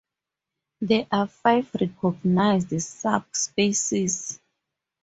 [0.79, 4.39] There are five recognised subspecies.